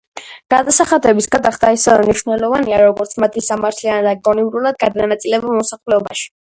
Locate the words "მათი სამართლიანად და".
3.27-4.19